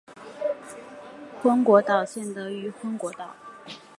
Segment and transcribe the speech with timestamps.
[1.43, 3.35] 昏果岛县得名于昏果岛。